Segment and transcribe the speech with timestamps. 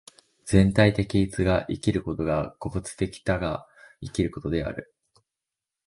[0.45, 3.67] 全体的一が生きることが個物的多が
[4.01, 4.95] 生きることである。